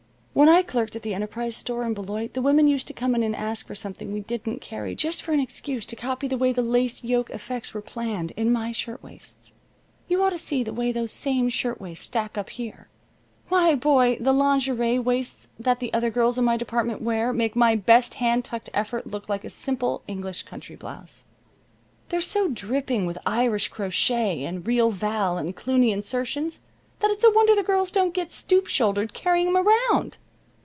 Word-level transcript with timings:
When 0.33 0.47
I 0.47 0.61
clerked 0.63 0.95
at 0.95 1.01
the 1.01 1.13
Enterprise 1.13 1.57
Store 1.57 1.83
in 1.83 1.93
Beloit 1.93 2.33
the 2.35 2.41
women 2.41 2.65
used 2.65 2.87
to 2.87 2.93
come 2.93 3.13
in 3.15 3.21
and 3.21 3.35
ask 3.35 3.67
for 3.67 3.75
something 3.75 4.11
we 4.13 4.21
didn't 4.21 4.61
carry 4.61 4.95
just 4.95 5.21
for 5.21 5.33
an 5.33 5.41
excuse 5.41 5.85
to 5.87 5.95
copy 5.97 6.25
the 6.29 6.37
way 6.37 6.53
the 6.53 6.61
lace 6.61 7.03
yoke 7.03 7.29
effects 7.31 7.73
were 7.73 7.81
planned 7.81 8.31
in 8.37 8.49
my 8.49 8.71
shirtwaists. 8.71 9.51
You 10.07 10.23
ought 10.23 10.29
to 10.29 10.37
see 10.37 10.63
the 10.63 10.71
way 10.73 10.93
those 10.93 11.11
same 11.11 11.49
shirtwaist 11.49 12.05
stack 12.05 12.37
up 12.37 12.51
here. 12.51 12.87
Why, 13.49 13.75
boy, 13.75 14.17
the 14.21 14.31
lingerie 14.33 14.99
waists 14.99 15.49
that 15.59 15.81
the 15.81 15.93
other 15.93 16.09
girls 16.09 16.37
in 16.37 16.45
my 16.45 16.55
department 16.55 17.01
wear 17.01 17.33
make 17.33 17.55
my 17.57 17.75
best 17.75 18.15
hand 18.15 18.45
tucked 18.45 18.69
effort 18.73 19.05
look 19.07 19.27
like 19.27 19.43
a 19.43 19.49
simple 19.49 20.01
English 20.07 20.43
country 20.43 20.77
blouse. 20.77 21.25
They're 22.07 22.21
so 22.21 22.47
dripping 22.47 23.05
with 23.05 23.17
Irish 23.25 23.67
crochet 23.67 24.45
and 24.45 24.65
real 24.65 24.91
Val 24.91 25.37
and 25.37 25.53
Cluny 25.53 25.91
insertions 25.91 26.61
that 26.99 27.11
it's 27.11 27.23
a 27.23 27.31
wonder 27.31 27.55
the 27.55 27.63
girls 27.63 27.89
don't 27.89 28.13
get 28.13 28.31
stoop 28.31 28.67
shouldered 28.67 29.11
carrying 29.11 29.47
'em 29.47 29.57
around." 29.57 30.19